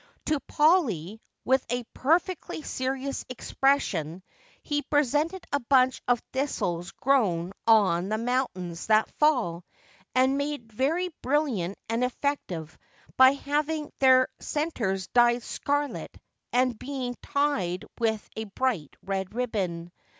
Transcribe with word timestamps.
To 0.25 0.39
Polly, 0.39 1.21
with 1.45 1.63
a 1.69 1.83
perfectly 1.93 2.63
serious 2.63 3.23
expression, 3.29 4.23
he 4.63 4.81
presented 4.81 5.45
a 5.53 5.59
bunch 5.59 6.01
of 6.07 6.23
thistles 6.33 6.89
grown 6.89 7.51
on 7.67 8.09
the 8.09 8.17
mountains 8.17 8.87
that 8.87 9.15
fall 9.19 9.63
and 10.15 10.39
made 10.39 10.73
very 10.73 11.09
brilliant 11.21 11.77
and 11.87 12.03
effective 12.03 12.75
by 13.15 13.33
having 13.33 13.91
their 13.99 14.27
centers 14.39 15.05
dyed 15.05 15.43
scarlet 15.43 16.17
and 16.51 16.79
being 16.79 17.15
tied 17.21 17.85
with 17.99 18.27
a 18.35 18.45
bright 18.45 18.95
red 19.05 19.35
ribbon. 19.35 19.91